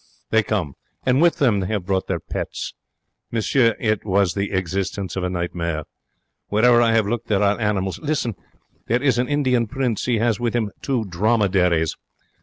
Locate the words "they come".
0.31-0.73